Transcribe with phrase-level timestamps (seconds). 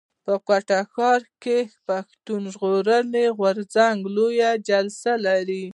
[0.25, 5.65] په کوټه ښار کښي پښتون ژغورني غورځنګ لويه جلسه لري.